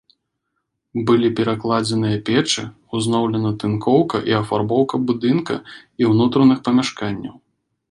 [1.09, 2.63] Былі перакладзеныя печы,
[3.01, 5.55] узноўлена тынкоўка і афарбоўка будынка
[6.03, 7.35] і ўнутраных памяшканняў.